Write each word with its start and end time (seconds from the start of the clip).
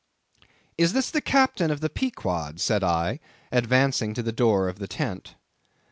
"Is 0.79 0.93
this 0.93 1.11
the 1.11 1.21
Captain 1.21 1.69
of 1.69 1.79
the 1.79 1.87
Pequod?" 1.87 2.59
said 2.59 2.83
I, 2.83 3.19
advancing 3.51 4.15
to 4.15 4.23
the 4.23 4.31
door 4.31 4.67
of 4.67 4.79
the 4.79 4.87
tent. 4.87 5.35